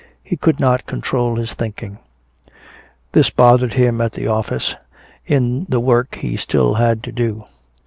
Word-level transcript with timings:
He 0.23 0.35
could 0.35 0.59
not 0.59 0.87
control 0.87 1.35
his 1.35 1.53
thinking. 1.53 1.99
This 3.11 3.29
bothered 3.29 3.73
him 3.73 4.01
at 4.01 4.13
the 4.13 4.25
office, 4.25 4.73
in 5.27 5.67
the 5.69 5.79
work 5.79 6.15
he 6.15 6.37
still 6.37 6.73
had 6.73 7.03
to 7.03 7.11
do. 7.11 7.43